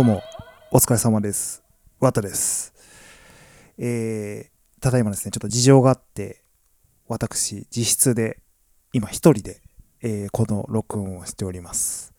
[0.00, 0.22] どうも、
[0.70, 1.62] お疲れ様です。
[1.98, 2.72] ワタです。
[3.76, 6.42] えー、ただいまですね、ちょっと事情があって、
[7.06, 8.38] 私、自室で、
[8.94, 9.60] 今一人で、
[10.00, 12.14] えーこの録音をしております。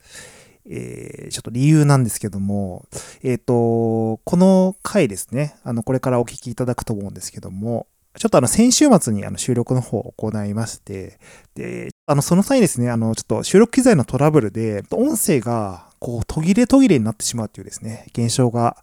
[0.64, 2.86] えーちょっと理由なんですけども、
[3.24, 11.18] えっ、と、この回ですね、あの、これからお聞きいただくと思うんですけども、ちょっとあの、先週末にあの収録の方を行いまして、
[11.56, 18.76] で、あの、その際ですね、あの、ちょっと収録機材のトラブルで、音声が、こう、途切れ途切れになってしまうというですね、現象が、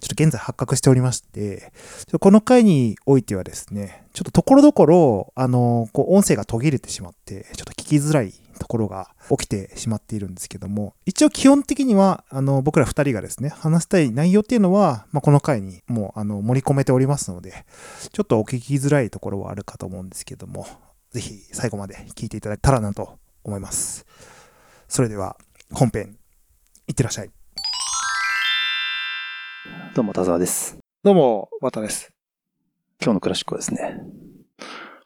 [0.00, 1.70] ちょっと現在発覚しておりまして、
[2.18, 17.66] この回においてはですね、ちょっとところどころ、あの、こう、音声が途切れてしまって、ちょっと聞きづらいところが起きてしまっているんですけども、一応基本的には、あの、僕ら二人がですね、話したい内容っていうのは、まあ、この回にもう、あの、盛り込めておりますので、
[18.12, 20.66] ちょっとお聞きづらいところはあるかと思うんですけども、
[21.10, 24.06] ぜひ最後まで聞いていただけたらなと思います。
[24.88, 25.36] それでは、
[25.70, 26.16] 本編、
[26.88, 27.30] いってらっしゃい。
[29.94, 30.78] どうも、田沢です。
[31.04, 32.12] どうも、わたです。
[33.00, 34.00] 今日のクラシックはですね、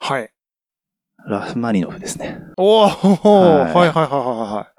[0.00, 0.30] はい。
[1.28, 2.38] ラフマニノフですね。
[2.56, 4.72] おお、はいはいはいはいは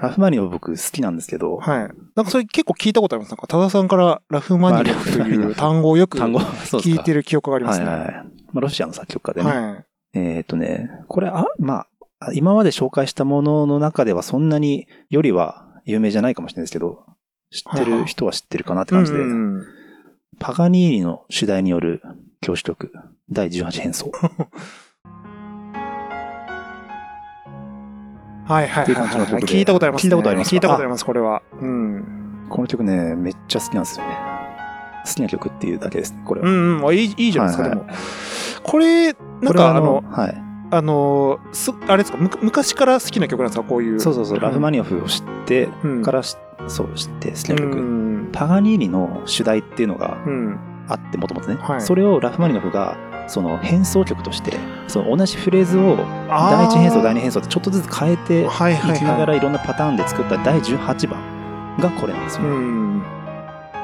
[0.00, 1.78] ラフマニノフ僕好きなんですけど、いはい。
[1.82, 1.90] はい。
[2.14, 3.30] なんかそれ結構聞いたことあります？
[3.30, 6.18] なんか、多田さんからラフマニノフという単語をよく。
[6.18, 7.86] 聞いてる記憶がありますね。
[7.86, 8.12] はいはい。
[8.12, 8.22] ま
[8.58, 9.50] あ、ロシアの作曲家でね。
[9.50, 9.84] はい。
[10.14, 11.86] えっ、とね、これ、あ、ま
[12.20, 17.04] あ、今まで紹介したものの中ではそんなによりは有名じゃないかもしれないですけど、
[17.50, 19.62] 知ってる人は知ってるかなって感じで、うん
[20.38, 22.02] パガニーニの主題による
[22.40, 22.90] 教師曲、
[23.30, 24.10] 第18変奏。
[28.44, 30.08] はいはいい聞いたことあります、ね。
[30.08, 31.42] 聞いたことありますか聞いたことあります、これは。
[31.60, 32.46] うん。
[32.48, 34.18] この曲ね、めっちゃ好きなんですよね。
[35.06, 36.48] 好きな曲っていうだけですね、これは。
[36.48, 36.86] うんうん。
[36.88, 37.86] あいい、いいじゃないですか、はいでも。
[38.64, 40.51] これ、なんかあの、はい。
[40.72, 44.00] あの、す、あれですか、む昔から好きな曲なんですか、こういう。
[44.00, 46.34] そうそうそう、ラフマニノフを知ってうんからし、
[46.66, 47.76] そう、知って好きなう曲。
[47.80, 48.30] ん。
[48.32, 50.58] パガニーニの主題っていうのがうん。
[50.88, 52.96] あって、もともとね、はいそれをラフマニノフが、
[53.26, 54.54] その変奏曲として、
[54.88, 55.98] その同じフレーズを
[56.30, 58.48] 第一変奏、第二変奏ってちょっとずつ変えてい
[58.98, 62.44] きながらいろんなパターンで作った第18番がこれなんですよ。
[62.46, 63.02] うん。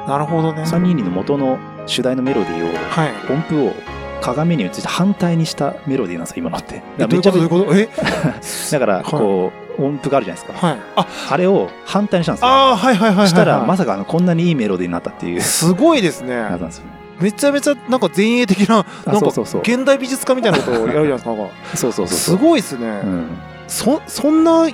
[0.07, 0.65] なるほどね。
[0.65, 3.13] サニーニの元の主題のメロディーを、はい。
[3.31, 3.73] 音符を
[4.21, 6.83] 鏡に映して反対にしたメロディーなんですよ、今のって。
[6.99, 7.33] えどういうこと？
[7.33, 7.77] どういうこと？
[7.77, 7.89] え？
[8.73, 10.67] だから、はいこう、音符があるじゃないですか。
[10.67, 10.79] はい。
[10.97, 12.49] あ、あれを反対にしたんですよ。
[12.49, 13.29] ああ、はいはいはいはいはい。
[13.29, 16.29] したら、まさかあのこんなにいいメロディーになったっていうやすごいですね。
[16.29, 16.85] つなんですよ。
[17.21, 19.29] めちゃめちゃなんか前衛的な、あなんか。
[19.29, 21.33] 現代美術家みたいなことをやるじゃないですか。
[21.75, 22.37] そうそうそうす。
[22.37, 22.87] ごいですね。
[22.87, 23.27] うん。
[23.67, 24.69] そ、そんな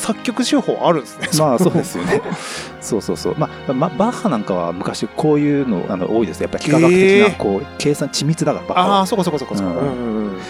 [0.00, 1.28] 作曲手法あるんですね。
[1.38, 2.20] まあそうですよね。
[2.80, 3.34] そうそうそう。
[3.36, 6.44] まあ、まバッハなんかは昔こういうのあの多いですよ。
[6.44, 9.72] やっぱり幾何学的なこう計算緻密だからバッハはああ、そうかそうかそうかそうか。
[9.72, 9.90] うんう
[10.28, 10.40] ん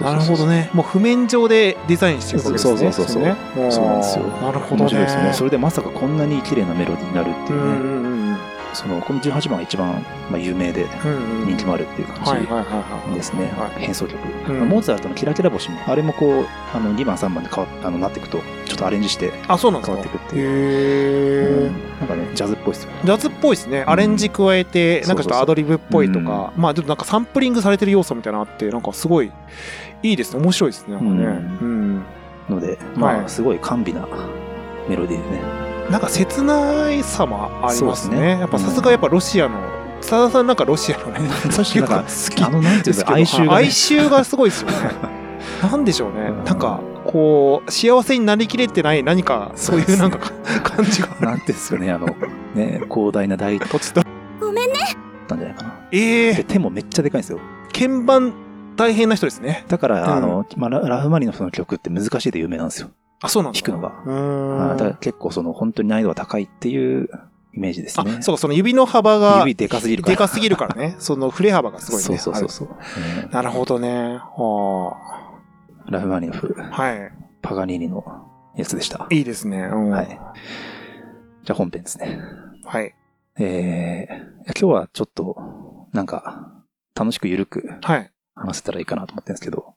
[0.00, 0.70] なるほどね。
[0.72, 2.76] もう譜面上でデザインしてるわけですね。
[2.76, 3.36] そうそうそうそうね。
[3.70, 4.82] そうなんですよなるほどね。
[4.84, 5.32] 面白いですよね。
[5.32, 8.36] それでまさかこんなに綺麗なメロディーになるっていうね。
[8.84, 11.48] うんうんうんそのこの18番が一番まあ有名でうんうんうん。
[11.48, 13.14] 人気もあるっていう感じ。
[13.14, 13.44] ですね。
[13.56, 14.18] はい変奏曲。
[14.48, 19.30] うんモーツァルトのキラキラ星もあれもこうあの2番3番で変わっあのなっていくとちょっとアレンジして。
[19.30, 21.66] 変わっていくっていう。
[21.66, 21.70] へえ。
[22.00, 23.00] なんかねジャズっぽいですよね。
[23.04, 23.84] ジャズっぽいですね。
[23.86, 29.30] アレンジ加えて、うんなんかちょっとアドリブっぽいとか、まあちょっとなんかサンプリングされてる要素みたいなのあって、なんかすごい
[30.02, 30.42] いいですね。
[30.42, 30.94] 面白いですね。
[30.94, 31.24] なんかね。
[31.24, 32.02] ううん。
[32.48, 34.06] ので、まはいあ、すごい甘美な
[34.88, 35.71] メロディーでね。
[35.92, 38.16] なんか切ないさもありますね。
[38.16, 39.60] すねやっぱさすがやっぱロシアの、
[40.00, 43.48] さださんなんかロシアのね、 確かになんか好きあの、なんていうんですか、哀愁が、ね。
[43.50, 44.76] 哀愁がすごいですよね。
[45.70, 46.28] なんでしょうね。
[46.30, 50.18] うんなんか、こう、幸せになりきれてない何か、そういうなんか
[50.62, 51.08] 感じが。
[51.20, 52.06] なんていうんですかね、あの、
[52.54, 54.04] ね、広大な大土地だっ
[55.28, 55.74] たんじゃないかな。
[55.92, 57.38] ええで、手もめっちゃでかいんですよ。
[57.70, 58.32] 鍵盤
[58.76, 59.66] 大変な人ですね。
[59.68, 62.88] だから、うんあの、まあ、ララフマニノフの曲って難しいで有名なんですよ。
[63.22, 63.52] あ、そうなん。
[63.52, 64.02] 弾くのが。
[64.04, 64.62] うーん。
[64.64, 67.08] あだから結構その、本当に難易度が高いっていう
[67.54, 68.16] イメージですね。
[68.18, 70.16] あ、そうか、その指の幅が、指でかすぎるから。
[70.16, 70.96] でかすぎるからね。
[71.00, 72.04] その振れ幅がすごいね。
[72.04, 74.18] そうそうそうそう、あるなるほどね。
[74.18, 74.96] は
[75.86, 76.62] うんラフマニノフ、あ。
[76.70, 77.12] はい。
[77.42, 78.04] パガニーニの
[78.56, 79.06] やつでした。
[79.10, 79.58] いいですね。
[79.58, 79.90] うん。
[79.90, 80.06] はい。
[80.06, 80.18] じゃ
[81.50, 82.20] あ本編ですね。
[82.64, 82.94] はい。
[83.38, 85.36] えー、今日はちょっと、
[85.92, 86.52] なんか、
[86.94, 88.10] 楽しくゆるくはい。
[88.34, 89.74] 話せたらいいかなと思ってるんですけど、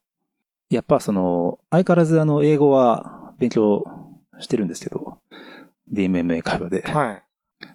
[0.70, 3.84] やっぱその、相変わらずあの、英語は勉強
[4.40, 5.20] してるんですけど、
[5.92, 6.82] DMMA 会話で。
[6.84, 7.24] はい。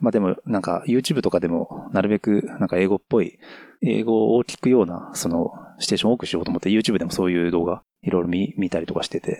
[0.00, 3.38] まあでも、なんか YouTube とかでも、なるべくなんか英語っぽい、
[3.82, 9.38] 英語を聞くような、その、ステーションを多くしようと思って YouTube でもそういう動画、いろいろ見見たりとかしてて、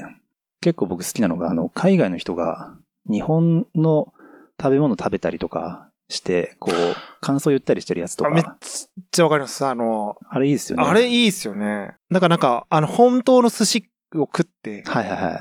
[0.61, 2.75] 結構僕好きなのが、あの、海外の人が、
[3.11, 4.13] 日本の
[4.61, 6.75] 食べ物食べたりとかして、こう、
[7.21, 8.59] 感想言ったりしてるやつとあめっか、
[9.11, 9.65] ちゃわかります。
[9.65, 10.85] あの、あれいいですよね。
[10.85, 11.95] あれいいっすよね。
[12.11, 14.83] なんかなんか、あの、本当の寿司を食って。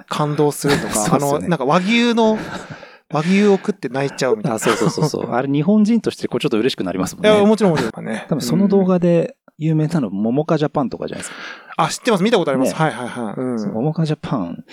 [0.07, 2.37] 感動するとか、 あの、なんか和牛の
[3.11, 4.55] 和牛を食って泣いちゃうみたいな。
[4.57, 5.31] あ、そうそうそうそう。
[5.33, 7.45] あれ日本人としてこうちょっと嬉しくなりますもんいや、ね。
[7.45, 8.25] もちろんもちろんね。
[8.29, 11.37] 多分その動うん画で有名なの、モモカジャパンとかじゃないですか。
[11.77, 12.23] あ、知ってます。
[12.23, 12.73] 見たことあります。
[12.73, 13.33] ねはいはいはい。
[13.35, 13.73] うん。
[13.73, 14.63] モモカジャパン、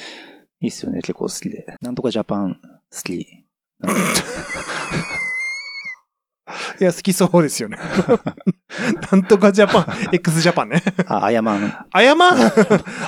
[0.60, 1.00] いいっすよね。
[1.00, 1.66] 結構好きで。
[1.80, 2.58] なんとかジャパン、
[2.92, 3.26] 好き。
[6.80, 7.78] いや、好きそうですよね。
[9.10, 10.82] なんとかジャパン、x ジャパンね。
[11.06, 11.74] あ、アヤマン。
[11.92, 12.52] アヤマン、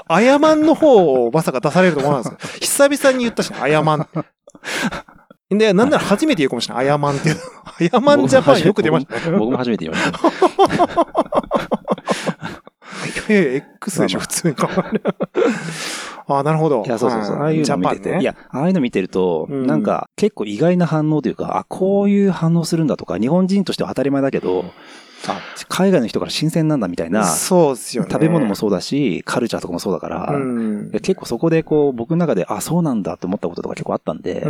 [0.09, 2.49] アヤマンの方をまさか出されると思わなかった。
[2.59, 4.09] 久々に言ったしね、アヤマン。
[5.51, 6.85] で、なんなら初めて言うかもしれない。
[6.85, 7.37] アヤマンっていう。
[7.37, 9.21] アヤマンジャパンよく出ましたね。
[9.39, 9.95] 僕も初めて言。
[9.95, 10.13] いやいや
[13.35, 15.03] X でしょ、まあまあ普通に考える。
[16.29, 16.85] あ、なるほど。
[16.85, 17.37] いや、そうそうそう。
[17.37, 18.11] はああいうの見てて。
[18.11, 18.21] ね。
[18.21, 24.67] いや、ああいうの見てると、うんなんか結構意外な反応というか、あ、こういう反応するんだとか、日本人としては当たり前だけど、
[25.27, 28.11] あ、海外の人から新鮮なんだみたいな、そうですよね。
[28.11, 30.91] 食べ物もそうだし、カルチャーとかもそうだから、うん。
[30.91, 34.47] 結構そこでこう、僕の中で、あ、そうなんだって思ったこととか結構あったんで。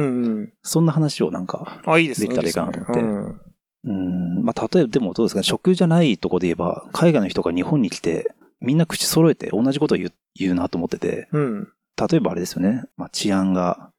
[0.63, 2.29] そんな話をなんか、あ、いいですね。
[2.29, 3.49] できたらいいかなと思っていいですね
[3.85, 11.41] うん、まあ、例えばでもどうですかね、食じゃないとこで言えば、海外の人が日本に来て、みんな口揃えて同じことを言う言うなと思ってて、うん。
[11.41, 11.69] うん。
[12.11, 13.91] 例えばあれですよね、まあ、治安が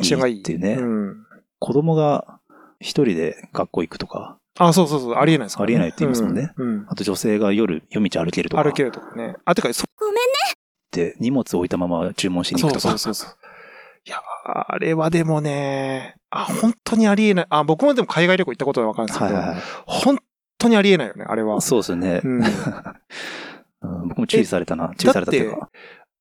[0.00, 0.36] いいい。
[0.38, 1.16] いっていうね、うん。
[1.58, 2.40] 子供が
[2.80, 5.14] 一人で学校行くとか、あ、そうそうそう。
[5.14, 6.52] ありえないですからねありえないって言いますもんね。
[6.56, 6.68] うん。
[6.68, 9.36] うんあと女性が夜夜道歩けるとか、歩けるとかね。
[9.44, 9.86] あ、てか、そっ
[10.90, 12.88] て荷物置いたまま注文しに行そうくとか。
[12.90, 13.36] そうそうそう。
[14.04, 17.46] いや、あれはでもね、あ、本当にありえない。
[17.50, 19.62] あ、僕もでも海外旅行行ったことはわかるんですけど、はいはいはい。
[19.86, 20.18] 本
[20.58, 21.60] 当にありえないよね、あれは。
[21.60, 22.42] そうですよね、うん。
[23.82, 24.92] うん僕も注意されたな。
[24.96, 25.70] 注意されたっていうか。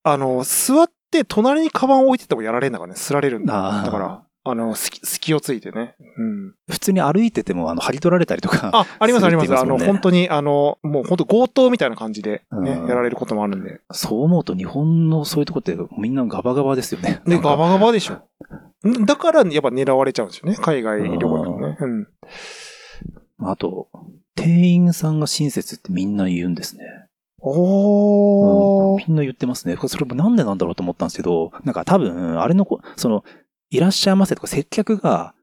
[0.03, 3.83] あの、座って隣にカバン置いててもやられるんだからね、すられるんだ。
[3.85, 5.95] だから、あの、隙、隙をついてね。
[6.17, 6.53] うん。
[6.69, 8.71] 普通に歩いてても、あの、張り取られたりとか。
[8.73, 9.53] あ、ありますあります。
[9.57, 13.81] あの、本当に、あの、もう本当強盗みたいな感じで、ね、うんやられることもあるんで。
[13.91, 17.21] そう思うと日本のそういうとこってみんなガバガバですよね。
[17.25, 18.21] で、ガバガバでしょ。
[18.87, 20.55] んだから、やっぱ狙われちゃうんですよね。
[20.55, 21.77] 海外旅行だとね。
[21.81, 22.07] うん。
[23.39, 23.89] あと、
[24.35, 26.83] 店員さんが親切ってみんな言うんですね。
[27.39, 29.07] おー。
[29.07, 29.77] みんな言ってますね。
[29.87, 33.23] それもなんでなんだろうと思ったんですけど、なんか多分、あれのこ、その、
[33.69, 35.33] いらっしゃいませとか接客が、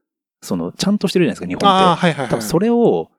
[0.41, 2.01] その、ちゃんとしてるじゃないですか、日本ああ、って。
[2.01, 2.29] はいはいはい。
[2.29, 3.09] 多分それを、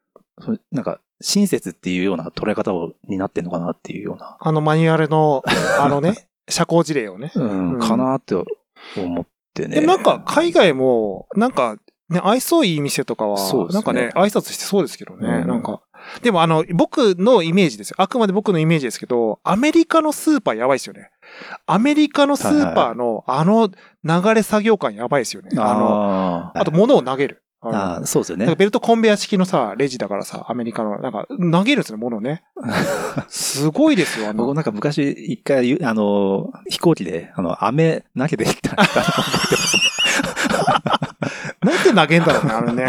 [0.70, 5.42] なんか、親切っていうような捉え方をになってんのかなっていうような、あのマニュアルの、
[5.80, 7.32] あのね、社交辞令をね。
[7.34, 9.80] うん、うんかなって思ってね。
[9.80, 11.78] なんか、海外も、なんか、
[12.08, 15.80] ね、愛想いい店とかは、そうですねなんかね、挨拶してそうですけどね、うんなんか。
[16.22, 17.96] でもあの、僕のイメージですよ。
[17.98, 21.10] あくまで僕のイメージですけど、アメリカのスーパーやばいですよね。
[21.66, 23.70] アメリカのスーパーの、あの
[24.04, 25.50] 流れ作業感やばいですよね。
[25.56, 27.42] あの、あと物を投げる。
[27.62, 28.54] あそうですよね。
[28.54, 32.44] ベルトコンベヤ式のさ、レジだからさ、アメリカの、なんか、投げるんですよ、物をね。
[33.28, 34.44] すごいですよ、あの。
[34.44, 38.76] 僕なんか昔一回ゆ、あの、飛行機で、あの、飴投げてきた。
[41.60, 42.84] なんで投げんだろうね、あのね。
[42.84, 42.86] い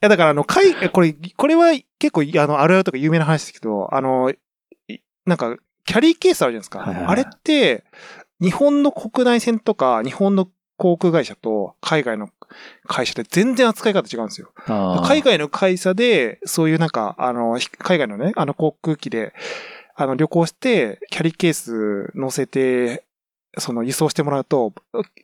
[0.00, 6.78] や、だからあの、海、えこれ、これは結構、あの、あるあるとか有名な話ですけど、あの、いなんか、キャリーケースあるじゃないですか。
[6.80, 7.84] はいはいはいあれって、
[8.40, 12.30] 日本の国内線とか、日本の航空会社と海外の
[12.86, 14.50] 会社で全然扱い方違うんですよ。
[15.04, 19.34] 海外の会社で、そういうなんか、あの、ひ海外のね、あの航空機で、
[19.94, 23.04] あの、旅行して、キャリーケース乗せて、
[23.58, 24.72] その輸送してもらうと、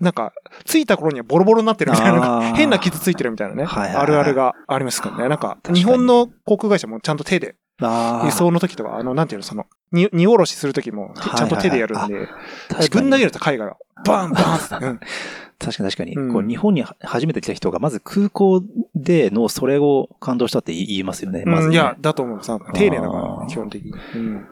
[0.00, 0.32] なんか、
[0.64, 5.28] 着いた頃にはボロボロになってるみたいな、変な傷ついてるみたいなね、はいはいはいあるあるがありますからね。
[5.28, 15.00] なんか、日本の航空会社もちゃんと手で、輸送の時とか、あの、なんていうの、その、荷荷下ろしする時も、はいはいちゃんと手でやるんで、確か自分に投げると海外は、バンバンうん
[15.58, 16.14] 確かに確かに。
[16.16, 18.62] うんこう日本に初めて来た人が、まず空港
[18.94, 21.44] でのそれを感動したって言いますよね。
[21.46, 22.44] まずねうんいや、だと思う。
[22.44, 23.92] さ、丁寧だから基本的に。
[24.14, 24.46] うん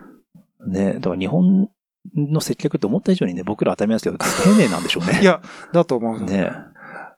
[0.67, 0.95] ね。
[0.95, 1.69] だから日本
[2.17, 5.21] の接客って思った以上にね、僕ら当たり前ですけど、丁寧なんでしょうね。
[5.23, 5.41] いや、
[5.73, 6.21] だと思う。
[6.23, 6.51] ね。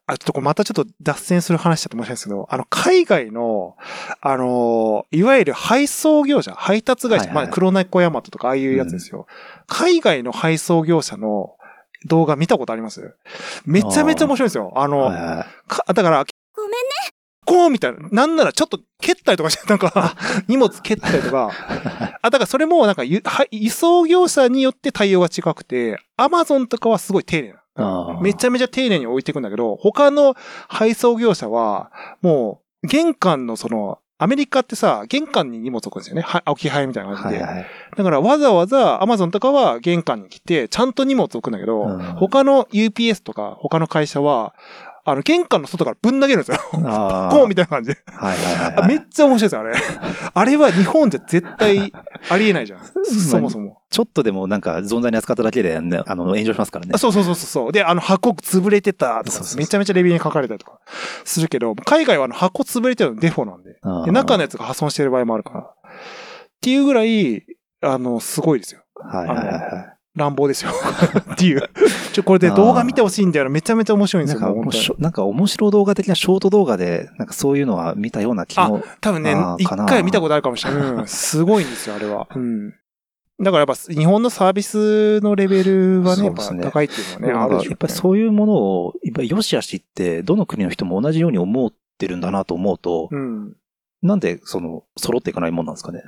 [0.08, 3.76] あ、ちょっとこれまたちょっと脱線する話だと申し訳ないですけど、あの、海外の、
[4.20, 9.26] あの、いわゆる配送業者、配達会社、はいはいまあ、黒猫ヤマトとかああいうやつですよ。
[9.66, 11.56] 海外の配送業者の
[12.04, 13.16] 動画見たことあります？
[13.64, 14.72] めちゃめちゃ面白いんですよ。
[14.76, 16.24] あの、はいはいかだから、
[16.54, 16.76] ごめんね。
[17.44, 18.08] こうみたいな。
[18.10, 20.14] なんならちょっと蹴ったりとかして、なんか、
[20.46, 21.50] 荷物蹴ったりとか。
[22.26, 28.18] あ、だからそれもなんかゆ、は輸送業者によって対応が違くて、アマゾンとかはすごい丁寧な。
[28.20, 30.34] めちゃめちゃ丁寧に置いていくんだけど、他の
[30.68, 31.90] 配送業者は、
[32.22, 36.22] もう、玄関のその、アメリカってさ、玄関に荷物置くんですよね。
[36.22, 37.44] は置き配みたいな感じで。
[37.44, 37.66] はいはい。
[37.96, 44.54] だからわざわざアマゾンとかは玄関に来て、ちゃんと荷物置くんだけど、うん他の UPS とか他の会社は、
[45.08, 46.58] あの、玄関の外からぶん投げるんですよ。
[46.84, 47.98] あポンみたいな感じで。
[48.06, 48.88] はいはいはい、あはい。
[48.88, 49.74] めっちゃ面白いですよ、あれ。
[50.34, 51.92] あれは日本じゃ絶対
[52.28, 52.80] ありえないじゃん。
[53.06, 53.82] そもそも。
[53.88, 56.98] ちょっとでもなんか存在に扱っただけで、ね、あの、炎上しますからねあ。
[56.98, 57.72] そうそうそうそう。
[57.72, 60.80] で、あの箱潰れてたとかめちゃめちゃレビューに書かれたりとか
[61.24, 63.76] するけど、海外はあの箱潰れてるのデフォなんで。
[64.06, 65.60] で中のやつが破損してる場合もあるから。
[65.60, 65.62] っ
[66.60, 67.44] ていうぐらい、
[67.80, 68.82] あの、すごいですよ。
[68.96, 69.60] はいはいはいは
[69.92, 69.95] い。
[70.16, 70.70] 乱暴ですよ。
[71.34, 71.62] っていう。
[72.12, 73.50] ちょ、これで動画見てほしいんだよな。
[73.50, 74.40] めちゃめちゃ面白いんですよ。
[74.40, 78.82] なんかなんか面白動画的なショート動画で、なんかそういうのは見たような気も。
[79.00, 80.82] 多分ね一回見たことあるかもしれない。
[80.82, 81.06] うん。
[81.06, 82.26] すごいんですよ、あれは。
[82.34, 82.74] うん。
[83.38, 93.54] だからやっぱ日本のサービスのレベルはね、ね高いっていうのはね、あるでしょうねやっぱりそういうものを、やっぱり良し悪しって、どの国の人も同じように思ってるんだなと思うと、うん。
[94.02, 96.02] なんでその、揃っていかないもんなんですかね？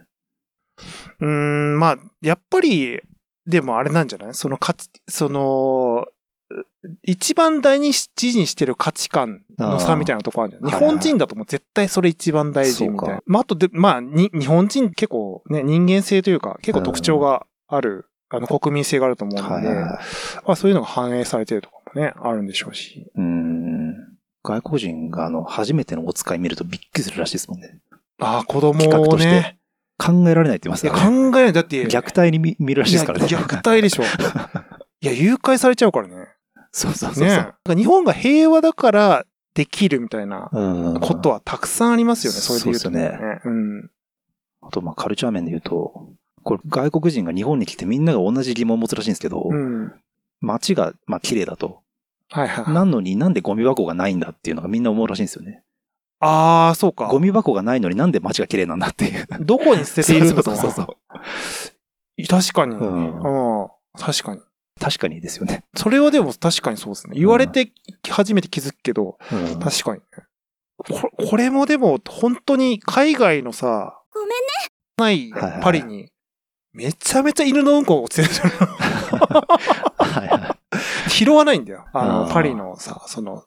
[1.20, 3.00] うーん、まあ、やっぱり、
[3.48, 4.34] でもあれなんじゃない？
[4.34, 6.06] その価値、その、
[7.02, 10.64] 一番大事にしてる価値観の差みたいなとこあるじゃん。
[10.66, 13.08] 日本人だともう絶対それ一番大事みたい。
[13.08, 19.68] なまあ、あとで、まあ、に、日本人結構ね、人間性というか、結構特徴がある、あの、国民性があると思うので。
[20.46, 23.10] まあそういうのが反映されてるとかもね、あるんでしょうし。
[23.14, 23.94] うーん。
[24.42, 27.80] 外国人があの、初めてのお使い見るとびっくりするらしいですもんね。
[28.20, 29.57] ああ、子供をね。
[29.98, 31.30] 考えられないって言いますいや、からね。
[31.30, 31.52] 考えない。
[31.52, 33.26] だって、虐待に見見るらしいですからね。
[33.26, 34.04] いや虐待でしょ。
[35.00, 36.14] いや、誘拐されちゃうからね。
[36.70, 37.74] そうそうそうそう。
[37.74, 39.24] ね日本が平和だから
[39.54, 41.00] できるみたいなうん。
[41.00, 43.90] ことはたくさんありますよね、それで言うとそうですねうん。
[44.62, 46.10] あと、まあ、カルチャー面で言うと、
[46.44, 49.92] これ、外国人が日本に来てみんなが同じ疑問を持つらしいんですけど、うん。
[50.40, 51.80] 街が、まあ、綺麗だと。
[52.30, 52.74] はいはい。
[52.74, 55.62] なのになんでゴミ箱がないんだっていうのがみんな思うらしいんですよね。
[56.20, 57.06] ああ、そうか。
[57.06, 59.26] ゴミ箱がないのになんで街が綺麗なんだっていう。
[59.40, 60.42] どこに捨てているんだと。
[60.42, 62.74] そうそうそう確かに。
[62.74, 63.04] ううん
[63.64, 63.68] ん。
[63.96, 64.40] 確かに。
[64.80, 65.64] 確かにですよね。
[65.76, 67.14] それはでも確かにそうですね。
[67.16, 67.72] 言われて
[68.08, 70.24] 初めて気づくけど、うん確かにね。
[70.78, 74.34] ここれもでも本当に海外のさ、ごめんね。
[74.96, 76.10] ないはいはいパリに、
[76.72, 78.48] めちゃめちゃ犬のうんこ落ちてるじゃん。
[79.98, 80.56] はいは
[81.08, 81.84] 拾わないんだよ。
[81.92, 83.44] あの、パリのさ、その、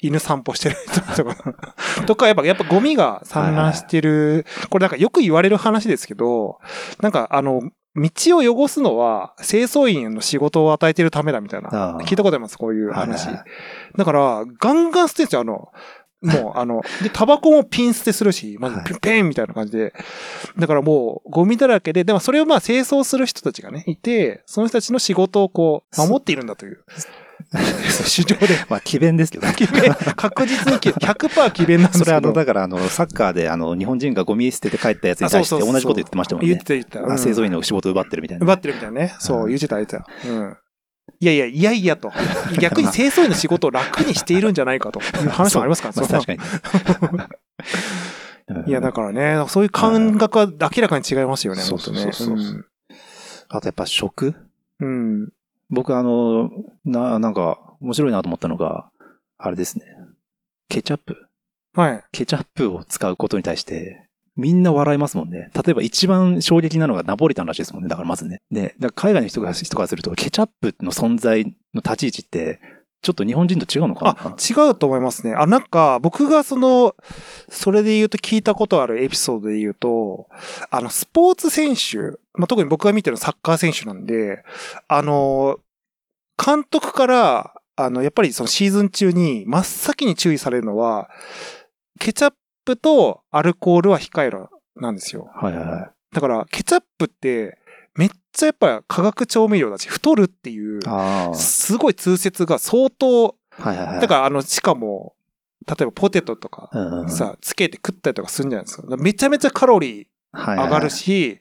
[0.00, 1.54] 犬散歩してる人とか。
[2.06, 4.46] とか、やっぱ、やっぱゴミが散乱してる。
[4.70, 6.58] これなんかよく言われる話ですけど、
[7.00, 7.60] なんかあの、
[7.96, 11.68] 道を汚すのは清掃員の仕事を与えてるためだみたいな。
[12.02, 12.56] 聞いたことあります？
[12.56, 13.26] こういう話。
[13.96, 15.68] だから、ガンガン捨てるんですよ、あの、
[16.22, 19.92] もう、あの、で、タバコもピン捨てするし、まずペンみたいな感じで。
[20.58, 26.84] だからもう、ゴミだらけで、でもそれをまあ清掃する人たちがね、いて、その人たちの仕事をこう、守っているんだという。
[28.06, 28.54] 主張で。
[28.68, 29.54] まあ、奇弁ですけどね。
[29.56, 32.04] 奇弁、確実に奇100%奇弁なんですけど。
[32.04, 36.60] それあの、だからあの、サッカーであの、日本人がゴミ捨てて帰ったやつに対して同じこと言ってましたもんね言っ。
[36.60, 37.00] てた言ってた。
[37.00, 38.44] うんあ製造員の仕事を奪ってるみたいな。
[38.44, 39.14] 奪ってるみたいなね。
[39.18, 40.06] そうう、ん言ってた言ってた。
[40.28, 40.56] うん。
[41.18, 42.12] いやいや、いやいやと。
[42.60, 46.38] 逆に清掃員の仕事を楽にしているんじゃないかという話もありますからまあ、確かに。
[48.66, 51.78] いや、だからね、そういう感覚は明らかに違いますよね、そう。
[51.80, 52.66] そうそうそう
[53.48, 54.34] あとやっぱ食？
[54.80, 55.28] うん。
[55.70, 55.74] うん。
[55.74, 56.50] 僕あの、
[56.84, 58.90] な、なんか、面白いなと思ったのが、
[59.38, 59.86] あれですね。
[60.68, 61.16] ケチャップ。
[61.74, 62.04] はい。
[62.12, 65.50] ケチャップを使うことに対して、みんな笑いますもんね。
[65.54, 67.88] 例えば一番衝撃なのがナポリタンらしいですもんね。
[67.88, 68.40] だからまずね。
[68.50, 72.60] で、だから海外の人が人からすると、ケチャップの存在の立ち位置って、
[73.02, 74.16] ちょっと日本人と違うのかな？
[74.18, 75.34] あ、違うと思いますね。
[75.34, 76.94] あ、なんか、僕がその、
[77.48, 80.28] それで言うと聞いたことあるエピソードで言うと、
[80.70, 84.44] あの、スポーツ選手、まあ、特に僕が見てるサッカー選手なんで、
[84.86, 85.58] あの、
[86.36, 91.08] 監督から、あの、やっぱりそのシーズン中に真っ先に注意されるのは、
[91.98, 92.34] ケチャッ
[92.66, 95.30] プとアルコールは控えろなんですよ。
[95.34, 95.90] はいはいはい。
[96.12, 97.56] だから、ケチャップって、
[98.32, 103.62] ちゃやっぱ化学調味料だし、太るっていう、あすごい通説が相当あ。
[103.62, 104.00] はいはいはい。
[104.00, 105.14] だから、あの、しかも、
[105.66, 106.70] 例えばポテトとか
[107.08, 108.96] さ、つけて食ったりとかするんじゃないですか。
[108.96, 111.40] めちゃめちゃカロリはいはいはいー上がるし、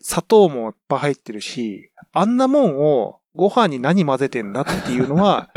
[0.00, 5.50] 砂糖もいっぱい入ってるし、あんなもんをご飯に何混ぜてんだっていうのは、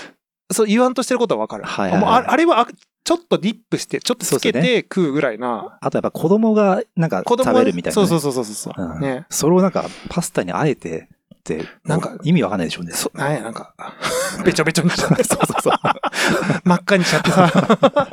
[0.50, 1.64] そう言わんとしてることはわかる。
[1.64, 2.68] はいはいはいもうああれはあ
[3.08, 5.78] ちょっとディップして、ちょっとつけて食うぐらいな。
[5.80, 8.06] あとやっぱ子供がなんか食べるみたいな、ね。
[8.06, 8.74] そうそうそうそうそう。
[8.76, 9.24] うんね。
[9.30, 12.92] それをなんかパスタにあえてって、なんか意味わかんないでしょうね。
[12.92, 13.72] そ、なんや、なんか、
[14.44, 15.72] べちょべちょにしちゃって、そうそうそう。
[16.64, 17.50] 真っ赤にしちゃってさ、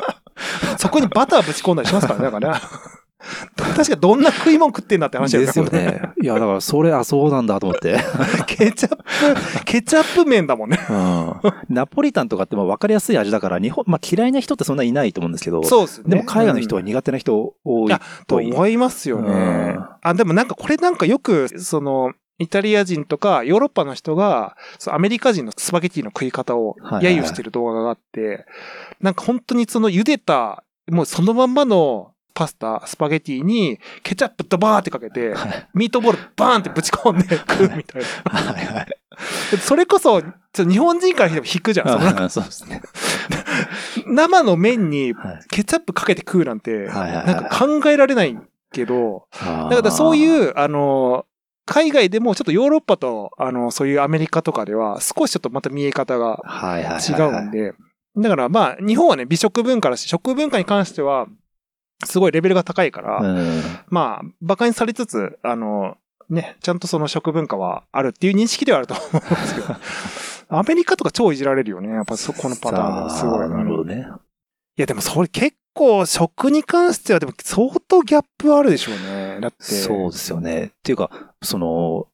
[0.79, 2.61] そこにバターぶち込んだりしますからね、だからね。
[3.55, 6.01] 確かどんな食い物食ってんだって話だですよね。
[6.21, 7.97] いや、だからそれ、あ、そうなんだと思って。
[8.47, 10.77] ケチャップ、ケチャップ麺だもんね。
[10.89, 11.33] うん。
[11.69, 16.09] ナポリタンとかってまあ分かりやすい味だから、日本、まあ嫌いな人ってそんないないと思うんですけど、そうですね。
[16.09, 17.93] でも海外の人はうん苦手な人多い
[18.27, 18.35] と。
[18.35, 19.85] 思いますよねうん。
[20.01, 24.57] あ、でもなんかこれなんかよく、その、イタリア人とかヨーロッパの人が、
[24.87, 28.45] アメリカ人のスパゲティの食い方をはいはいはい揶揄してる動画があって、
[28.99, 35.67] なんか本当にその茹でた、もうそのまんまのパスタ、スパゲティにケチャップドバーってかけて、はい。
[35.73, 38.39] ミートボールバーンってぶち込んで 食うみたいな。
[38.39, 38.87] はいはい。
[39.59, 40.21] それこそ、
[40.55, 42.29] 日本人からしても引くじゃん。
[42.29, 42.81] そそうですね。
[44.05, 45.39] 生の麺にはい。
[45.49, 48.37] ケチャップかけて食うなんて、なんか考えられない
[48.71, 50.17] けど、だだからそうう。
[50.17, 51.25] いう、あの、
[51.65, 57.01] 海外でもちょっとヨーロッパと、あの、そういうアメリカとかでは少しちょっとまた見え方がはいはいはい。
[57.01, 57.73] 違うんで、
[58.17, 61.27] だからまあ、日本はね、美食文化だし、食文化に関しては、
[62.03, 63.61] すごいレベルが高いから、うん。
[63.87, 65.97] まあ、馬鹿にされつつ、あの、
[66.29, 69.75] ね、ちゃんとその食文化はあるっていう認識ではあると思うんですけど、
[70.57, 71.89] アメリカとか超いじられるよね。
[71.89, 74.07] やっぱそこのパターンはすごいさあなるほどね。
[74.77, 79.39] いや、でもそれ結構食に関してはでも相当ギャップあるでしょうね。
[79.39, 79.63] だって。
[79.63, 80.65] そうですよね。
[80.65, 81.11] っていうか、
[81.41, 82.07] その、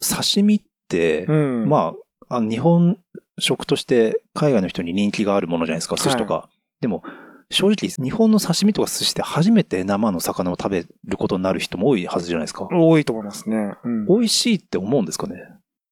[0.00, 1.68] 刺身って、うん。
[1.68, 1.94] ま
[2.28, 2.98] あ、あの日本
[3.38, 6.48] 食として海外の人に人気があるものじゃないですか、寿司とか。
[6.80, 7.02] でも、
[7.50, 12.68] 正直、日本の刺身とか寿司で初めて生の魚を食べることになる人も多いはずじゃないですか。
[12.70, 13.74] 多いと思いますね。
[13.84, 14.06] うん。
[14.06, 15.36] 美味しいって思うんですかね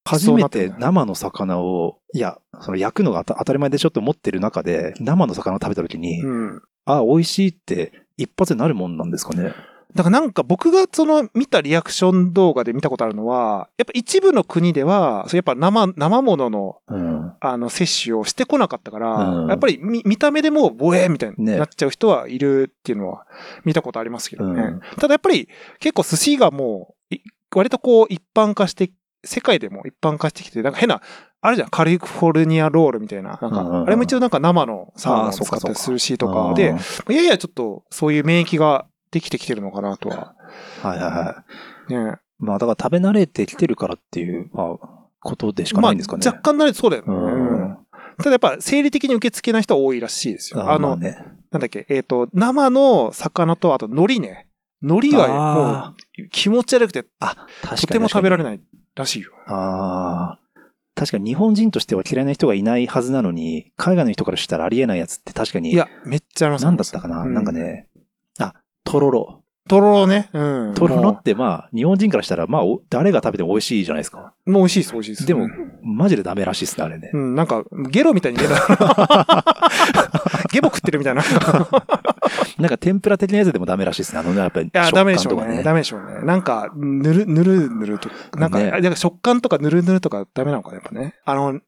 [0.05, 6.62] 初めて生の魚を、いや、その焼くのが当たり前でしょって思ってる中で、生の魚を食べた時に、うん。
[6.87, 9.53] あ、美味しいって一発でなるもんなんですかね
[9.95, 17.18] だからなんか僕がその見たリアクション動画で見たことあるのは、やっぱ一部の国では、そうやっぱ生、生物のうん。
[17.40, 23.26] あの、摂取をしてこなかったから、うんやっぱり見見た目でもう、ボエーみたいにねなっちゃう人はいるっていうのは
[23.64, 24.62] 見たことありますけどね。
[24.62, 25.49] うんただやっぱり
[25.80, 27.21] 結構寿司がもう、い
[27.54, 28.90] 割とこう一般化して、
[29.25, 31.00] 世界でも一般化してきて、なんか変な、
[31.40, 33.38] あるじゃん、カリフォルニアロールみたいな。
[33.40, 36.75] なんか、あれも一応なんか生のサーモンを使ったりするしととかで、
[37.09, 40.35] いやいやちょっとそういう免疫ができてきてるのかなとは。
[40.83, 41.45] はいはいは
[41.88, 41.93] い。
[41.93, 42.19] ね。
[42.38, 44.88] まあだから食べ慣れてきてるからっていう、まあ、
[45.21, 46.23] ことでしかないんですかね。
[46.25, 47.09] まあ、若干慣れてそうだよね。
[47.09, 47.79] うんうん
[48.19, 50.62] ただやっぱ生理的に受付な人は多いらしいですよ。
[50.62, 51.25] あの、あまあね。
[51.53, 54.49] なんだっけ、えっ、と、生の魚と、あと海苔ね。
[54.83, 57.81] 海苔はもあう気持ち悪くて、あ、確かに。
[57.81, 58.59] とても食べられない。
[58.59, 58.66] ない
[58.97, 59.31] らしいよ。
[59.47, 60.40] ああ。
[60.97, 65.71] 確かに日本人としては嫌いな人がいないはずなのに、海外の人からしたらありえないやつって確かに。
[65.73, 66.64] いや、めっちゃあります。
[66.64, 67.87] なんだったかな、うんなんかね。
[68.88, 69.42] あ、とろろ。
[69.68, 70.31] とろろね。
[70.33, 70.74] うん。
[70.74, 74.33] とろろもってまあ、日本人からしたらまあ、お誰が食べても美味しいじゃないですか。
[74.46, 75.27] うもう美味しいです、美味しいです。
[75.27, 77.16] でもうん、マジでダメらしいですね、あれねう。
[77.16, 79.44] ん、なんか、ゲロみたいに出た。
[80.51, 81.22] ゲボ食ってるみたいな。
[81.22, 81.24] い
[82.59, 84.20] なんか天ぷら的なやつでもダメらしいですね。
[84.20, 84.70] あのね、やっぱり。
[84.72, 85.62] や、ダメでしょうね。
[85.62, 86.22] ダメでしょうね。
[86.24, 91.14] なんか、ぬる、ぬるぬるとか、なんか、なんか食感とかぬるぬるとかダメなのかな、やっぱね。
[91.24, 91.61] あの、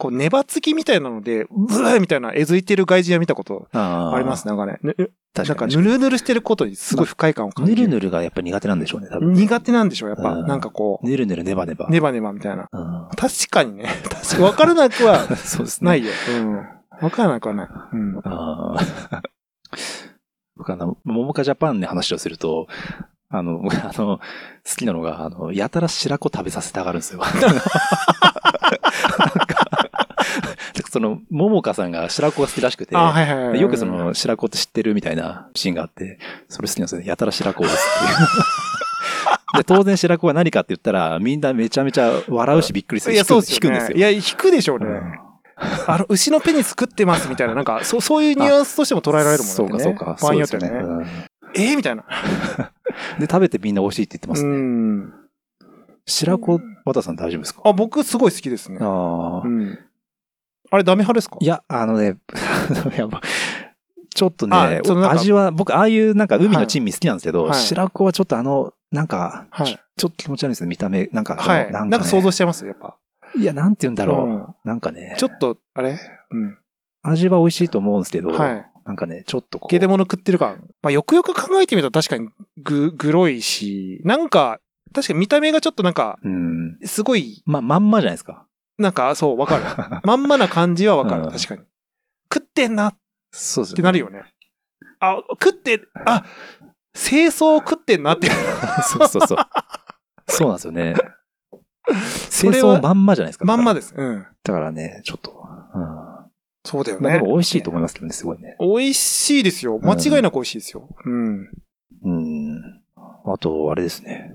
[0.00, 4.78] こう、ネバつきみたいなので、ブーみたいなえずいてる外人は見たことあります、なんかね。
[4.82, 5.76] ぬなんか、確かに。
[5.76, 7.82] ぬるぬるしてることにすごい不快感を感じる。
[7.82, 9.34] ぬるぬるがやっぱり苦手なんでしょうね、多分。
[9.34, 10.32] 苦手なんでしょう、やっぱ。
[10.32, 11.86] うんなんかこぬるぬるネバネバ。
[11.86, 12.68] う、ネバネバみたいな。
[12.72, 13.84] うん確かにね。
[14.08, 15.86] 確かに分からなくは そうですね。
[15.90, 16.10] ないよ。
[16.30, 16.62] うん。
[17.00, 17.68] 分からなくはない。
[17.92, 18.20] うん。
[18.24, 19.20] あー
[20.56, 22.66] 僕あの、桃花ジャパンの話をすると、
[23.32, 24.20] あの、僕あの、好
[24.76, 27.22] きなのが、あの、やたら白子食べさせたがるんですよ。
[30.90, 33.60] その、桃花さんが白子が好きらしくて、あ、はいはいはい。
[33.60, 37.06] よくその、白子って知ってるみたいなシーンがあって、それ好きなんですよね。
[37.06, 37.78] やたら白子ですっ
[39.56, 39.58] ていう。
[39.58, 43.14] で、当然白子は何かって言ったら、みんなめちゃめちゃ笑うしびっくりする。
[43.14, 43.76] いや、引くそうですよ、ね。
[43.76, 43.96] 引くんですよ。
[43.96, 44.86] いや、引くでしょうね。
[44.86, 45.02] うん
[45.86, 49.52] あの、牛のペニス食ってますみたいな、なんか、そう、そういうニュアンスとしても捉えられるもんね。
[49.54, 50.16] そうか、そうか。
[50.22, 50.68] 場合によってはね。
[50.68, 52.02] そうですよねえーみたいな。
[52.02, 52.06] う
[53.18, 54.56] んで、食べてみんな美味しいって言ってますうね。
[54.56, 55.12] ん。
[56.06, 57.60] 白子、和田さん大丈夫ですか？
[57.66, 58.78] あ、僕すごい好きですね。
[58.80, 59.48] ああう。
[59.48, 59.78] ん。
[60.70, 61.36] あれダメ派ですか？
[61.40, 62.16] いや、あのね、
[62.96, 63.20] やっぱ
[64.14, 71.06] ちょっとあね味は、僕、ああいうなんか海の珍味好きなんですけど、はい白子はちょっとあの、なんか、はいちょっと気持ち悪いですね、見た目。
[71.12, 71.70] なんか、はい。
[71.70, 72.66] なか、ね、なんんか想像しちゃいます？
[72.66, 72.96] やっぱ。
[73.36, 74.26] いや、なんて言うんだろう。
[74.26, 75.98] うんなんかね、ちょっと、あれ？
[76.30, 76.58] うん。
[77.02, 78.66] 味は美味しいと思うんですけど、はい。
[78.86, 79.70] なんかね、ちょっとこう。
[79.70, 80.64] ゲデモノ食ってる感。
[80.82, 82.28] まあ、よくよく考えてみると確かに
[82.62, 84.58] ぐ、グロいし、なんか、
[84.94, 86.78] 確かに見た目がちょっとなんか、うん。
[86.84, 88.46] すごい、ま、まんまじゃないですか。
[88.80, 89.64] なんか、そう、わかる。
[90.04, 91.24] まんまな感じはわかる。
[91.24, 91.62] うん確かに。
[92.32, 92.94] 食ってんなっ
[93.32, 94.22] そうですてなるよね。
[95.00, 96.24] あ、食って、あ、
[96.94, 98.28] 清掃食ってんなって。
[98.82, 99.38] そうそうそう。
[100.26, 100.94] そうなんですよね。
[102.30, 103.44] 清れは掃まんまじゃないですか。
[103.44, 103.48] で。
[103.48, 103.94] まんまです。
[103.96, 104.26] うん。
[104.44, 105.30] だからね、ちょっと。
[105.74, 106.30] うん。
[106.64, 107.24] そうだよまあでね。
[107.24, 108.56] も美味しいと思いますけどね、すごいね。
[108.60, 109.78] 美味しいですよ。
[109.82, 110.88] 間違いなく美味しいですよ。
[111.04, 111.50] うん。
[112.04, 112.82] うん。
[113.26, 114.32] あと、あれですね。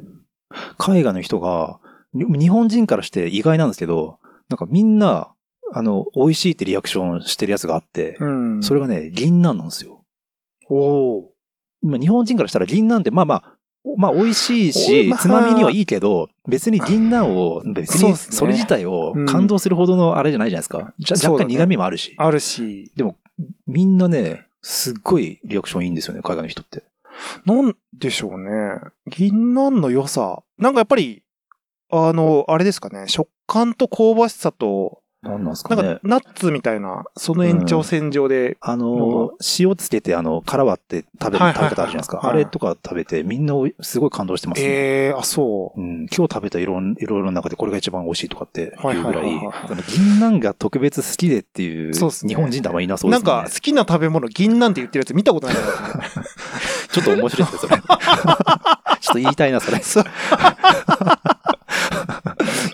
[0.78, 1.80] 海外の人が、
[2.14, 5.34] に日本人からして意外なんですけど、なんかみんな、
[5.74, 8.64] あの、美味しいってリアクションしてるやつがあって、うん。
[8.64, 10.04] それがね、銀杏なんですよ。
[10.70, 11.32] おお。
[11.82, 13.56] まあ、日本人からしたら銀杏って、まあまあ、
[13.98, 21.28] まあ美味しいおしま、あつまみにはいいけど、別に銀杏を、別にそれ自体をうん感動するほでのあれじゃないじゃないですか。
[21.30, 22.16] 若干苦味もあるし。
[22.18, 23.16] あるし、でも、
[23.68, 26.84] みんなね、すっごいリアクションいいんですよね、海外の人って。
[27.46, 28.80] なんでしょうね。
[29.08, 30.42] 銀杏の良さ。
[30.58, 31.24] なんかやっぱり、
[31.92, 33.06] あの、あれですかね。
[33.08, 36.00] 食感と香ばしさと、なんなんですなんかかね。
[36.04, 42.18] ナッツみたいな、その延長線上で、あの、塩つけて、あの、殻割って食べ食べ方あるじゃないですか。
[42.18, 44.68] はいあれとか食べて、みんなすごい感動してますね。
[44.68, 45.84] ええあ、そうう。
[45.84, 49.40] ん、今日食べたいろんいろいろな中でこれが一番美味しいとかっていうぐらい、
[49.88, 53.44] 銀杏が特別好きでっていう、そうっすね日本人ってあんまいなそうでなんすもんね。
[53.46, 55.56] か、好きな食べ物、銀杏って言ってるやつ見たことない。
[56.92, 57.82] ちょっと面白いですよ、それ。
[59.06, 59.82] ちょっと言いたいな、それ。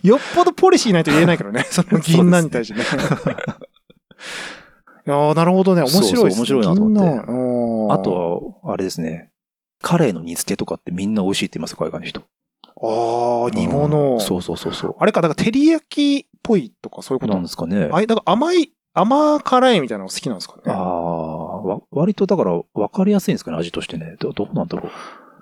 [0.04, 1.65] よっぽどポリシーないと言えないからね。
[1.70, 2.86] その 銀杏に対してね。
[5.08, 5.82] いやーなるほどね。
[5.82, 6.20] 面白いですね。
[6.20, 9.32] そうそう面白いなと思ってあとは、あれですね。
[9.82, 12.22] カレーの煮付けとかってみんな美味しいって言いますよ、海外の人。
[12.84, 14.20] ああ、煮物。
[14.20, 14.96] そうそうそうそう。
[15.00, 17.65] あれか、だから照り焼きっぽいとかそういうことなんですか？
[17.67, 17.89] ね。
[17.91, 20.62] あれ、だから甘い、甘辛いみたいなの好きなんですかね？
[20.67, 24.15] ああ、わ割とだから分かりやすいんですかね、味としてね。
[24.20, 24.91] どどうなんだろう。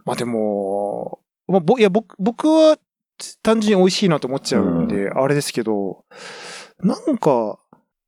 [0.10, 2.80] まあでも、まあ、ぼいや、僕、僕は
[3.44, 6.04] 単純に美味しいなと思っちゃうんで、あれですけど、
[6.80, 7.60] なんか、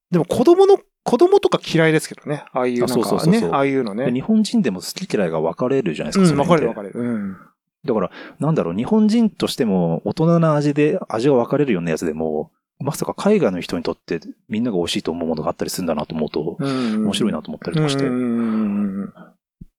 [0.10, 2.44] でも子供の、子供とか嫌いですけどね。
[2.54, 4.12] ああいうなんね、ああいうのね。
[4.12, 6.24] 日本人でも好き嫌いが分かれるじゃないですか。
[6.24, 7.06] うん、その辺ってわかるわかる。
[7.06, 7.38] うん。
[7.86, 18.06] だから、なんだろう、日本人としても大人な味で、味が分かれるようなやつでも、まさか海外の人にとってみんなが美味しいと思うものがあったりするんだなと思うと、うん面白いなと思ったりとかして。
[18.06, 19.14] うん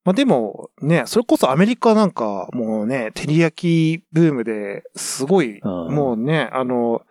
[0.05, 7.03] まあでも、ね、それこそアメリカなんか、もうね、照り焼きブームですごい、うんもうね、あの、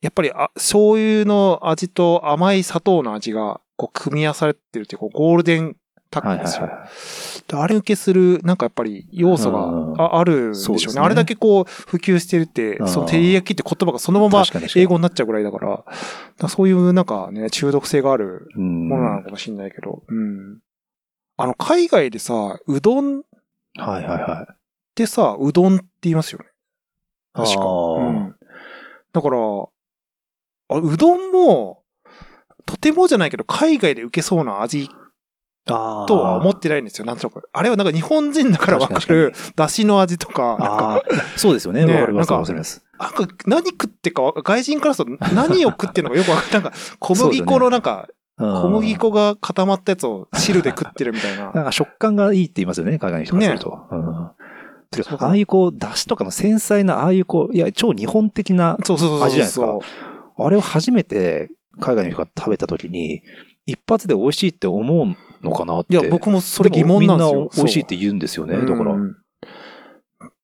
[0.00, 5.76] やっぱりあ醤油の味と甘い砂糖の味が、こう、組み合わされてるっていう、こう、ゴールデン
[6.10, 6.66] タッはいはいグですよ。
[6.66, 6.88] は
[7.48, 10.78] であれ受けする、なんかやっぱり要素うんがああるんでしょうね。
[10.80, 14.30] そうねあれだけこう、普及してるってう、んその照り焼きって言葉がそのまい。
[14.30, 14.44] ま
[14.76, 15.84] 英語になっちゃうぐらいだから、だか
[16.40, 20.58] らそういうなんかね、中毒性があるうんものなのかもしれないけど、うん。
[21.38, 23.22] あの、海外でさ、うどんっ
[23.78, 24.54] はいはいはい。
[24.94, 26.46] てさ、うどんって言いますよね。
[27.32, 27.64] 確か。
[27.64, 28.34] うん。
[29.12, 29.38] だから、
[30.70, 31.82] あうどんも、
[32.66, 34.90] とてもじゃないけど、海外で受けそうな味
[35.64, 37.04] とは思ってないんですよ。
[37.04, 37.48] なんとなく。
[37.52, 41.02] あれはなんか日本人だからわかる、出汁の味とか、なんか、
[41.36, 41.84] そうですよね。
[41.84, 42.30] ねわかります。
[42.30, 42.84] なんかわかります。
[42.98, 46.62] なんか何食ってかわ、外人からすると何を食ってるのかよくわかんない。
[46.62, 51.50] なんか、小麦粉のなんか、小小麦粉が固まったやつを汁で食ってるみたいな。
[51.54, 53.78] なんか食感がいいって言いますよね、海外の人からすると。
[53.90, 54.30] うん
[55.18, 58.78] ああいうこう、出汁とかの繊細な、ああいうこう、いや、超日本的な。
[58.80, 59.78] 味じゃないですか
[60.38, 63.22] あれを初めて海外の人が食べた時に、
[63.66, 65.94] 一発で美味しいって思うのかなって。
[65.94, 67.34] いや、僕もそれ疑問なんですよ。
[67.34, 68.56] みんな美味しいって言うんですよね。
[68.56, 68.94] だから。
[68.94, 69.16] うん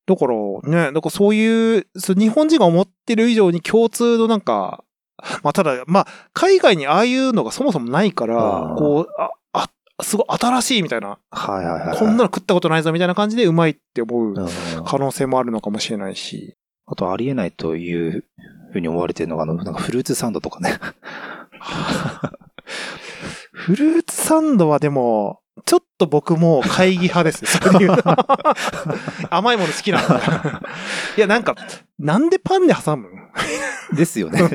[0.07, 4.85] だからね、だからそういう日本人が思ってる以上に共通のなんか、
[5.43, 11.99] まあただ、まあ、海外にああいうのがそもそもないからこう、あ、あ、すごい新しいみたいな、はいはいはい。
[11.99, 16.57] こんなの食ったことないぞみたいな感じでうまいって思ううん可能性もあるのかもしれないし。
[16.87, 18.25] あとありえないという
[18.73, 20.79] ふうに思われてるのが、あの、なんかフルーツサンドとかね。
[23.53, 27.51] フルーツサンドはでも、ちょっと僕も会議派ですね。
[27.73, 27.93] そういう。
[29.31, 30.21] 甘いもの好きなんだ。
[31.17, 31.55] いや、なんか、
[31.99, 34.43] なんでパンで挟むのですよね。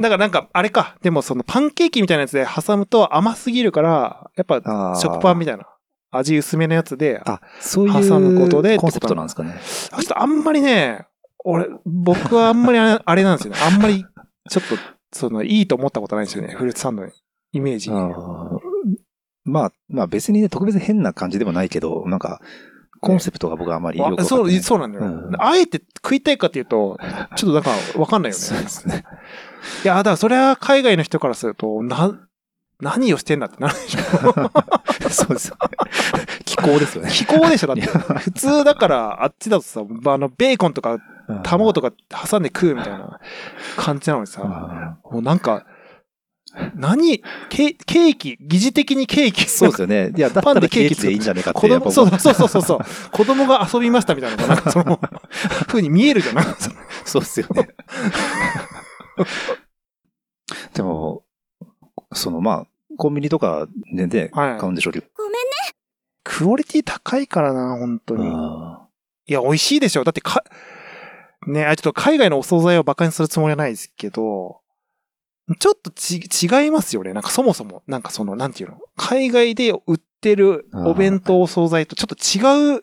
[0.00, 0.96] だからなんか、あれか。
[1.02, 5.66] でもそのパンケーキみたいなやつで挟むと甘すぎるから、やっぱ食パンみたいな
[6.10, 9.56] 味薄めのやつで、あ、そういう挟むことでコンセプトなんですかね。
[9.62, 11.06] ちょっとあんまりね、
[11.44, 13.60] 俺、僕はあんまりあれなんですよね。
[13.60, 14.04] あんまり、
[14.48, 14.76] ちょっと、
[15.12, 16.54] その、いいと思ったことないんですよね。
[16.54, 17.10] フルーツサンドの
[17.52, 17.90] イメージ。
[19.44, 22.40] まあ、まあ別にね、特別変な感じでもないけど、なんか、
[23.00, 26.98] コンセプトが僕はあまりよくわかってそう、ないそうなんだよ、うんあえて食いたいかっていうと、
[27.36, 28.42] ちょっとなんかわかんないよね。
[28.42, 29.04] そうですね。
[29.84, 32.18] いや、だからそれは海外の人からすると、な、
[32.80, 35.10] 何をしてんだってなるでしょ。
[35.10, 35.68] そうですよね。
[36.44, 37.10] 気候ですよね。
[37.10, 37.82] 気候でしょだって。
[37.86, 40.98] 普通だから、あっちだとさ、あの、ベーコンとか
[41.42, 41.92] 卵とか
[42.28, 43.20] 挟んで食うみたいな
[43.76, 45.66] 感じなのにさ、あもうなんか、
[46.74, 49.44] 何ケケーキ、疑似的にケーキ。
[49.44, 50.12] ーそうですよね。
[50.16, 52.78] いや、だったパンでらケーキでいいんじゃないかって子供、思そうそうそうそう。
[53.12, 54.98] 子供が遊びましたみたいななんかその、
[55.68, 56.36] 風に見えるじゃん。
[56.36, 56.56] なんか
[57.04, 57.68] そうですよね。
[60.72, 61.24] でも、
[62.12, 65.06] そのまあ、コンビニとかでね、はい買うんでしょうけど。
[66.24, 68.28] クオリティ高いからな、本当に。
[68.30, 68.86] あ
[69.26, 70.04] いや、美味しいでしょ。
[70.04, 70.44] だってか、
[71.46, 74.60] ね、あ、ちょっと海外のお惣菜を馬鹿にするつもりはないですけど、
[75.60, 77.12] ちょっとち、違いますよね。
[77.14, 78.78] なんかそもそも、なんかその、なんていうの？
[78.96, 82.82] 海外で売っってるお弁当、お惣菜とちょっと違う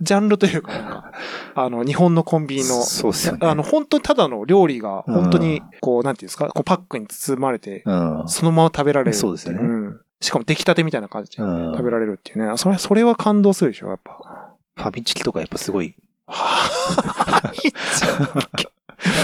[0.00, 1.12] ジャンルというか、
[1.54, 2.62] あの、日本のコンビい。
[2.62, 3.46] ニの、そうっすよね。
[3.46, 8.24] あの、本当にただの料理が、うん本当に、こう、なんていうんですか、こうパックに包まれて、うん。
[8.26, 9.16] そのまま食べられる。
[9.16, 10.00] そうですよねん。
[10.20, 12.56] しかも出来たてみたいな感じでうん食べられるっていうね。
[12.56, 14.18] それ、それは感動するでしょ、やっぱ。
[14.76, 15.94] ファミチキとかやっぱすごい。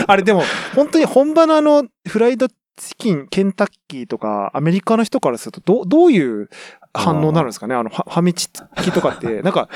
[0.06, 0.42] あれでも、
[0.74, 2.54] 本当に本場のあの、フライドチ
[2.96, 6.48] キン、ケンタッキーとか、アメリカの人からすると、どう、どういう
[6.92, 7.74] 反応になるんですかね？
[7.74, 8.48] あの、ファミチ
[8.82, 9.68] キとかって、 なんか、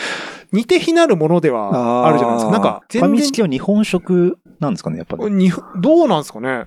[0.52, 2.52] 似て非なるものではあるじゃないですか。
[2.52, 5.24] なんか、ファミチ全キは日本食なんですかね、やっぱね。
[5.24, 6.66] 然、にどうなんですかね？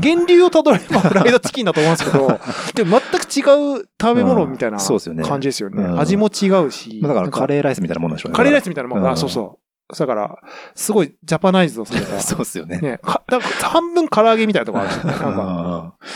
[0.00, 2.40] 源流をたどれば フライドチキンだと思うんですけど、
[2.74, 5.82] でも全く違う食べ物みたいな感じですよね。
[5.84, 7.00] うん味も違うし。
[7.02, 8.36] まあだからカレーライスみたいなもんでしょうね。
[8.36, 9.67] カレーライスみたいなもんあ、そうそう。
[9.96, 10.38] だから、
[10.74, 12.20] すごいジャパナイズをされた。
[12.20, 12.78] そうですよね。
[12.78, 16.08] ね、かだ半分唐揚げみたいなとこあるし、 なんか、うん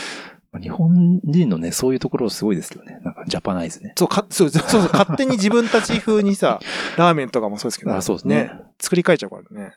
[0.61, 2.99] 日本人のね、そういうところすごいですけどね。
[3.03, 3.93] なんかジャパナイズね。
[3.97, 6.59] そう、か、そう、そうそう、勝手に自分たち風にさ、
[6.95, 9.73] ラーメンとかもそうですけど、あそうですね作り変えちゃうからね。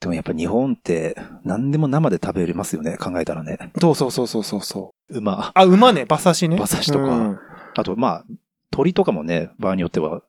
[0.00, 3.58] でもやっぱ日本って何でも生で食べれますよね、考えたらね。
[3.80, 5.18] そうそうそうそうそうそう。
[5.18, 5.50] 馬。
[5.54, 6.56] あ、馬ね、馬刺しね。
[6.56, 7.38] 馬刺しとかうん
[7.74, 8.24] あと、まあ、
[8.70, 10.22] 鳥とかもね、場合によっては。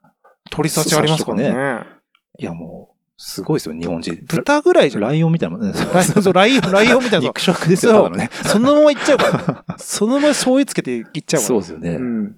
[0.49, 1.98] 鳥刺しありますからね。
[2.37, 4.17] いやもう、すごいですよ、日本人。
[4.27, 5.73] 豚ぐらいじゃライオンみたいなもんね。
[5.93, 7.27] ライオン、そう、ライオン、ライオンみたいな。
[7.27, 8.29] 肉食ですよ、そうただのね。
[8.43, 9.77] そのままいっちゃうから。
[9.77, 11.47] そのまま醤油つけていっちゃうから。
[11.47, 11.91] そうですよね。
[11.95, 12.35] うん。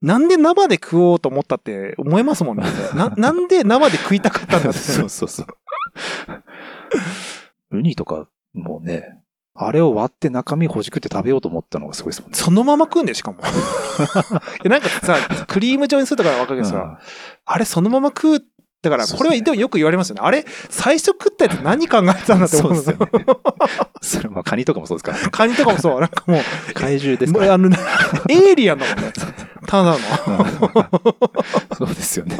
[0.00, 2.64] なんで生で食おうと思ったって思いますもんね。
[2.94, 4.78] な、 なんで生で食いたかったんだって。
[4.78, 5.46] そうそうそう。
[7.72, 9.18] ウニとかもね、
[9.54, 12.36] あれを割って中身ほじくって食べようと思ったのがすごいですもんね。
[12.36, 13.38] そのまま食うんだよ、しかも。
[13.42, 13.42] い
[14.62, 15.16] やなんかさ、
[15.48, 17.00] クリーム状にするとかわかるけどさ、
[17.44, 18.44] あれそのまま食う。
[18.80, 20.20] だから、これはでもよく言われますよね。
[20.22, 22.96] あれ、最初食ったやつ何考えてたんだって思うんですよ。
[22.96, 23.26] そすよね。
[24.00, 25.24] それまあカニとかもそうですからね。
[25.32, 26.00] カニとかもそう。
[26.00, 26.42] なんかもう、
[26.74, 27.70] 怪獣ですかあの、
[28.28, 29.12] エイリアンだもんね。
[29.66, 29.98] ただの。
[31.76, 32.36] そうですよね。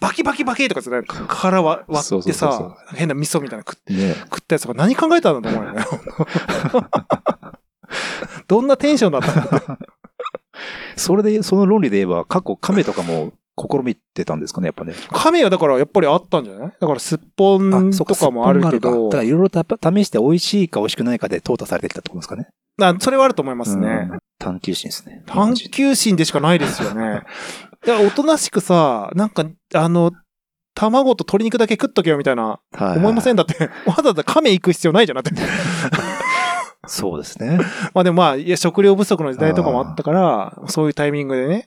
[0.00, 5.82] バキバキバキとかさ、なんか殻割割ってさ、変な味噌みたいなの食ってね食ったやつとか何考えたんだと思うよね。
[8.48, 9.34] どんなテンションだった
[9.72, 9.78] の
[10.96, 14.94] それで、その論理で言えば、過去亀とかも試みてたんですかね、やっぱね。
[15.12, 16.72] 亀はだからやっぱりあったんじゃない？
[16.80, 19.60] だからすっぽんとかもあるけどだから、いろいろと
[19.92, 22.48] 試して美味しいか美味しくないかで淘汰されてきたってことですかね。
[22.82, 24.08] あそれはあると思いますね。
[24.12, 25.22] うん探求心ですね。
[25.26, 27.20] 探求心でしかないですよね。
[27.86, 30.12] だからおとなしくさ、なんか、あの、
[30.74, 33.36] 卵と鶏肉だけ食っとけよみたいな、はい思いません？
[33.36, 35.30] だって、わざわざ亀行く必要ないじゃんだって。
[36.86, 37.58] そうですね。
[37.94, 41.66] まあでもまあ、いや食料不足の時代とかもあったから、そういうタイミングでね、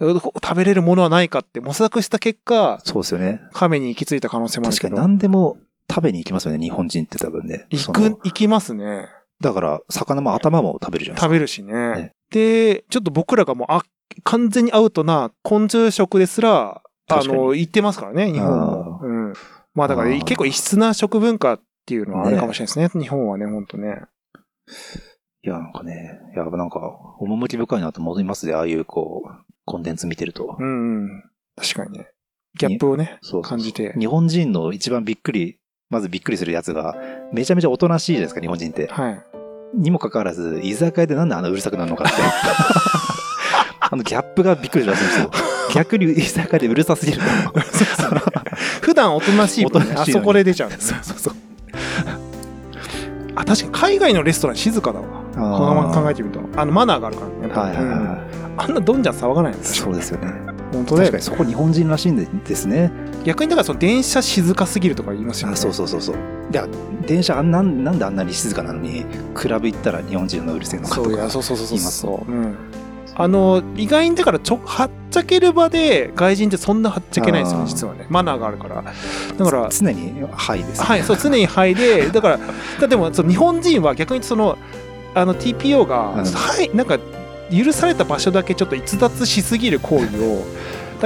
[0.00, 3.42] 食べれるものはないかって模索した結果、そうですよね。
[3.52, 4.88] 亀に行き着いた可能性もあるけど。
[4.88, 5.58] 確かに何でも
[5.90, 7.66] 食べに行きますよね、日本人って多分ね。
[7.70, 9.08] 行く、行きますね。
[9.40, 11.26] だから、魚も頭も食べるじゃないですか。
[11.26, 11.72] 食べるしね。
[11.72, 13.82] ねで、ちょっと僕らがもう、あ、
[14.22, 19.00] 完全にアウトな昆虫食ですら、あの、言ってますからね、日本も。
[19.02, 19.32] うん。
[19.74, 24.02] まあだから結構異質な食文化っていうのはあるかもしれないですね、日本はね、ほんとね。
[25.42, 26.80] いや、なんかね、いや、なんか、
[27.18, 30.56] 趣深いなと思いますね、ああいう、こう、コンテンツ見てると。
[30.58, 31.22] うん、うん。
[31.56, 32.08] 確かにね。
[32.56, 33.94] ギャップをね、そうそう感じて。
[33.98, 35.58] 日本人の一番びっくり、
[35.90, 36.96] まずびっくりするやつが、
[37.32, 38.86] めちゃめちゃおとなしいじゃないですか、日本人って。
[38.86, 39.22] はい。
[39.74, 42.14] にもかかわらず、居酒屋でなんであんなうるさくなるのかって。
[43.80, 45.30] あのギャップがびっくりしらしいんですよ。
[45.74, 47.24] 逆に居酒屋でうるさすぎると。
[48.80, 50.76] 普段おとなしい分ね、しいあそこで出ちゃうね。
[50.78, 51.34] そうそうそう。
[53.36, 55.06] あ、確かに海外のレストラン静かだわ。
[55.34, 56.40] このまま考えてみると。
[56.60, 57.54] あの、マナーがあるからね。
[57.54, 58.24] はいはいはいうんは
[58.56, 59.58] あんなどんじゃん騒がないんい。
[59.58, 59.86] ですよ。
[59.86, 60.32] そうですよね。
[60.72, 62.90] 本当だよ確かにそこ日本人らしいんでですね。
[63.24, 65.54] 逆にだからその電車静かすぎるとか言いますよね。
[65.54, 66.16] あそうそうそうそう。
[66.52, 66.66] いや、
[67.06, 71.30] 電車あんなんなんであんなに静かなのに、クラブ行ったら日本人のうるせえのかとか。
[71.30, 72.30] そうそうそうそうそうそう。
[72.30, 72.56] うん。
[73.16, 78.06] あの、意外にだからちょ、はっちゃける場で外人ってそんなはっちゃけないんですよね、実はね。
[78.08, 78.82] マナーがあるから。
[78.82, 80.84] だから、常に、はいです、ね。
[80.84, 82.40] はい、そう、常にはいで、 だから、
[82.80, 84.58] だでも、その日本人は逆にその、
[85.14, 86.98] あの TPO が、うんはい、なんか、
[87.52, 90.44] 許された場所だけちょっと逸脱しすぎる行為を、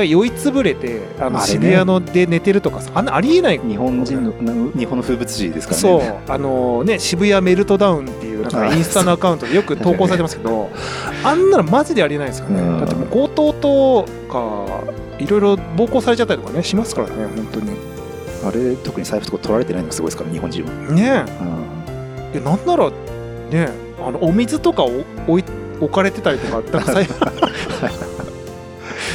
[0.00, 4.32] ら酔いつぶれて、あの渋谷ので寝てるとかさ、あんなありえない日本人の、
[4.72, 5.82] 日本の風物詩ですからね。
[5.82, 10.70] そう、あのね、渋谷メルトダウンっていう、なんかあインスタのアカウントでよく投稿されてますけど、
[11.24, 12.60] あんなのマジでありえないですよね。
[12.60, 14.66] うんだってもう強盗とか、
[15.18, 17.70] いろいろ暴行されちゃったりとかね、しますからね、本当に。
[18.46, 20.70] あれ、特に財布とか取られてないのがすごいですから、日本人は。
[20.70, 21.58] ねうん
[22.34, 22.90] え、いやなんなら、
[23.50, 23.68] ね
[24.00, 24.90] あの、お水とかを
[25.26, 25.44] 置い
[25.80, 27.00] 置かれてたりとか、かさ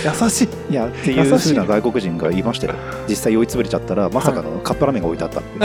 [0.03, 0.49] 優しい。
[0.71, 1.49] いや、っていう優しい。
[1.53, 2.73] ふうな外国人が言いましたよ。
[3.07, 5.39] 実際酔いつぶれちゃったら、まさかのカップラーメンが置いてあった。
[5.39, 5.59] って。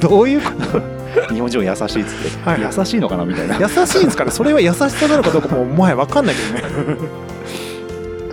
[0.00, 0.80] どういうこと？
[1.28, 2.60] 日 日本人は優しいっつって、はい。
[2.78, 3.58] 優しいのかなみたいな。
[3.58, 6.98] 優しいんですかねそれは優しさなのかどうかももはや分かんないけどね。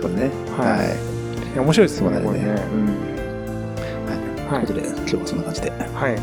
[0.00, 0.30] とね。
[0.56, 0.76] は
[1.56, 1.58] い。
[1.58, 2.24] 面白いですよねね。
[2.24, 2.62] これね。
[4.48, 5.72] ということで、今日はそんな感じで。
[5.72, 6.12] ありがとうはい。
[6.12, 6.22] はい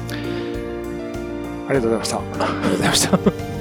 [1.68, 2.18] ありがとうございました。
[2.70, 3.55] ございました。